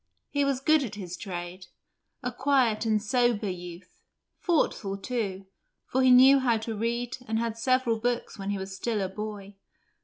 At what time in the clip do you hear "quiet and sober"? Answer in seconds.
2.31-3.47